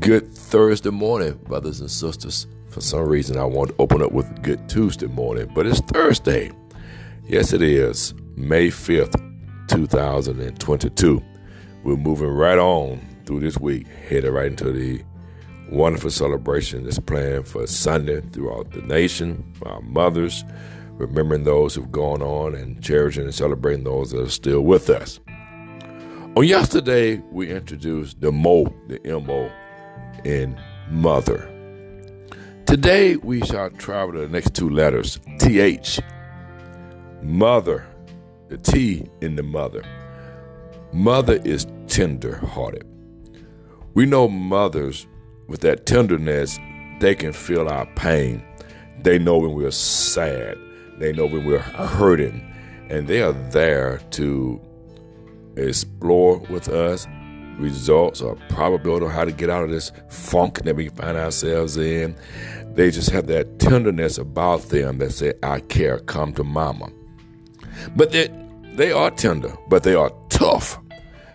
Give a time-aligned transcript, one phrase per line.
[0.00, 2.46] Good Thursday morning, brothers and sisters.
[2.70, 6.52] For some reason, I want to open up with Good Tuesday morning, but it's Thursday.
[7.28, 9.14] Yes, it is May 5th,
[9.68, 11.22] 2022.
[11.84, 15.02] We're moving right on through this week, headed right into the
[15.70, 20.44] wonderful celebration that's planned for Sunday throughout the nation, our mothers,
[20.92, 25.20] remembering those who've gone on and cherishing and celebrating those that are still with us.
[26.36, 29.52] On yesterday, we introduced the MO, the MO
[30.24, 31.48] in mother.
[32.66, 36.00] Today we shall travel to the next two letters TH.
[37.22, 37.86] Mother,
[38.48, 39.82] the T in the mother.
[40.92, 42.84] Mother is tender hearted.
[43.94, 45.06] We know mothers
[45.48, 46.58] with that tenderness,
[47.00, 48.42] they can feel our pain.
[49.02, 50.56] They know when we're sad,
[50.98, 52.54] they know when we're hurting,
[52.88, 54.60] and they are there to
[55.56, 57.06] explore with us
[57.60, 61.76] results or probability of how to get out of this funk that we find ourselves
[61.76, 62.16] in.
[62.74, 66.90] They just have that tenderness about them that say, I care, come to mama.
[67.96, 68.28] But they,
[68.74, 70.78] they are tender, but they are tough.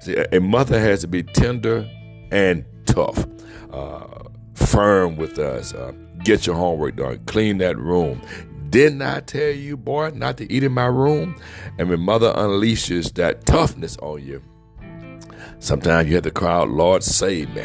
[0.00, 1.88] See, a mother has to be tender
[2.30, 3.26] and tough,
[3.72, 5.74] uh, firm with us.
[5.74, 5.92] Uh,
[6.24, 8.20] get your homework done, clean that room.
[8.70, 11.34] Didn't I tell you, boy, not to eat in my room?
[11.78, 14.42] And when mother unleashes that toughness on you,
[15.58, 17.64] Sometimes you have to cry out, Lord, save me.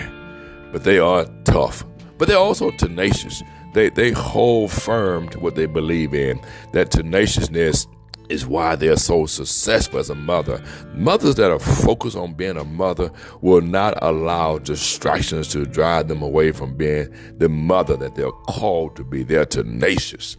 [0.71, 1.83] But they are tough.
[2.17, 3.41] But they're also tenacious.
[3.73, 6.39] They, they hold firm to what they believe in.
[6.71, 7.87] That tenaciousness
[8.29, 10.63] is why they're so successful as a mother.
[10.93, 13.11] Mothers that are focused on being a mother
[13.41, 18.95] will not allow distractions to drive them away from being the mother that they're called
[18.95, 19.23] to be.
[19.23, 20.37] They're tenacious.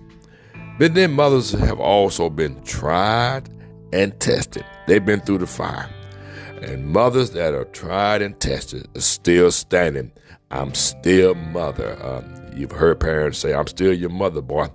[0.78, 3.48] But then mothers have also been tried
[3.92, 4.64] and tested.
[4.86, 5.88] They've been through the fire.
[6.62, 10.12] And mothers that are tried and tested are still standing.
[10.50, 11.98] I'm still mother.
[12.02, 12.24] Um,
[12.54, 14.68] you've heard parents say, I'm still your mother, boy.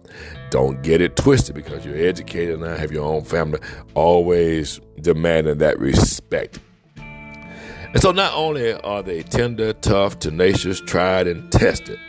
[0.49, 3.59] Don't get it twisted because you're educated now, have your own family,
[3.93, 6.59] always demanding that respect.
[6.97, 11.99] And so not only are they tender, tough, tenacious, tried, and tested,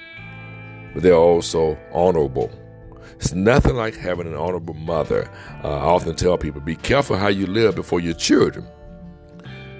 [0.92, 2.50] but they're also honorable.
[3.14, 5.30] It's nothing like having an honorable mother.
[5.62, 8.66] Uh, I often tell people be careful how you live before your children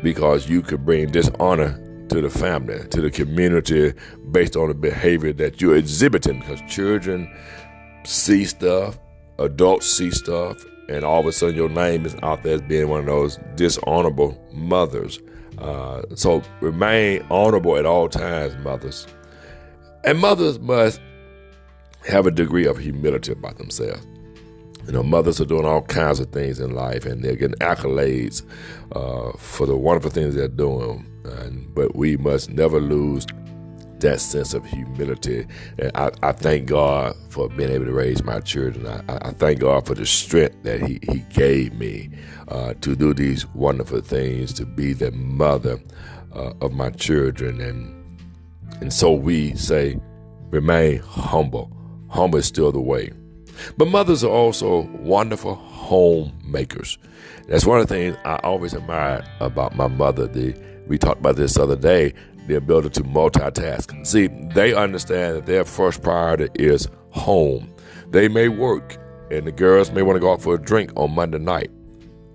[0.02, 3.94] because you could bring dishonor to the family, to the community
[4.30, 7.32] based on the behavior that you're exhibiting because children
[8.04, 8.98] see stuff,
[9.38, 12.88] adults see stuff, and all of a sudden your name is out there as being
[12.88, 15.20] one of those dishonorable mothers.
[15.58, 19.06] Uh, so remain honorable at all times, mothers.
[20.04, 21.00] And mothers must
[22.06, 24.04] have a degree of humility about themselves.
[24.86, 28.42] You know, mothers are doing all kinds of things in life, and they're getting accolades
[28.92, 31.06] uh, for the wonderful things they're doing.
[31.24, 33.26] And, but we must never lose
[34.00, 35.46] that sense of humility.
[35.78, 38.86] And I, I, thank God for being able to raise my children.
[38.86, 42.10] I, I thank God for the strength that He, he gave me
[42.48, 45.80] uh, to do these wonderful things, to be the mother
[46.34, 47.60] uh, of my children.
[47.60, 48.20] And,
[48.80, 49.98] and so we say,
[50.50, 51.70] remain humble.
[52.10, 53.10] Humble is still the way.
[53.76, 56.98] But mothers are also wonderful homemakers.
[57.48, 60.26] That's one of the things I always admire about my mother.
[60.26, 60.54] The,
[60.86, 62.14] we talked about this other day
[62.46, 64.06] the ability to multitask.
[64.06, 67.72] See, they understand that their first priority is home.
[68.10, 68.96] They may work,
[69.30, 71.70] and the girls may want to go out for a drink on Monday night.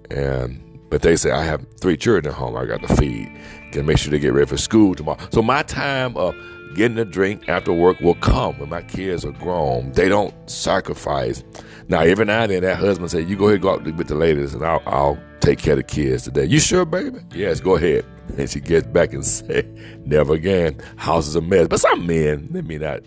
[0.09, 3.31] And but they say I have three children at home I got to feed.
[3.71, 5.19] Can make sure they get ready for school tomorrow.
[5.31, 6.35] So my time of
[6.75, 9.91] getting a drink after work will come when my kids are grown.
[9.91, 11.43] They don't sacrifice.
[11.89, 14.15] Now, every now and then, that husband say, "You go ahead, go out with the
[14.15, 17.19] ladies, and I'll, I'll take care of the kids today." You sure, baby?
[17.33, 18.05] Yes, go ahead.
[18.37, 19.63] And she gets back and say,
[20.05, 20.81] "Never again.
[20.97, 23.01] House is a mess." But some men, let me not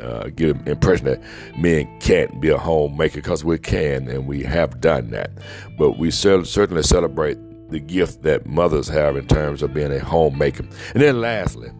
[0.00, 1.22] uh, give the impression that
[1.58, 5.30] men can't be a homemaker because we can, and we have done that.
[5.78, 7.38] But we certainly celebrate
[7.70, 10.64] the gift that mothers have in terms of being a homemaker.
[10.94, 11.70] And then, lastly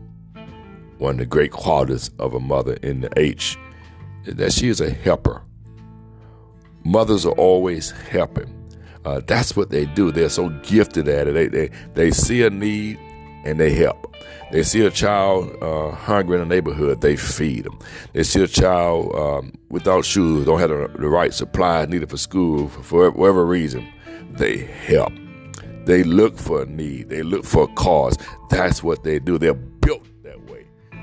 [1.02, 3.58] one of the great qualities of a mother in the H
[4.24, 5.42] is that she is a helper.
[6.84, 8.61] Mothers are always helping.
[9.04, 10.12] Uh, that's what they do.
[10.12, 11.32] They're so gifted at it.
[11.32, 12.98] They, they, they see a need
[13.44, 14.14] and they help.
[14.52, 17.78] They see a child uh, hungry in the neighborhood, they feed them.
[18.12, 22.68] They see a child um, without shoes, don't have the, right supplies needed for school
[22.68, 23.88] for, whatever reason,
[24.30, 25.12] they help.
[25.86, 27.08] They look for a need.
[27.08, 28.16] They look for a cause.
[28.50, 29.38] That's what they do.
[29.38, 29.58] They're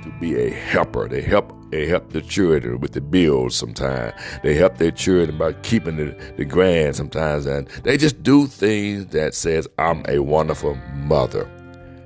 [0.04, 1.08] to be a helper.
[1.08, 4.14] They help they help the children with the bills sometimes.
[4.42, 7.46] They help their children by keeping the, the grand sometimes.
[7.46, 11.48] And they just do things that says, I'm a wonderful mother.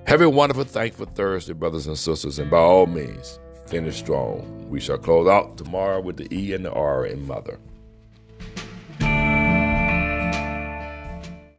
[0.05, 4.67] Have a wonderful, thankful Thursday, brothers and sisters, and by all means, finish strong.
[4.69, 7.57] We shall close out tomorrow with the E and the R in mother.